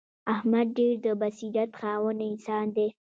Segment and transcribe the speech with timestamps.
[0.33, 2.87] احمد ډېر د بصیرت خاوند انسان دی.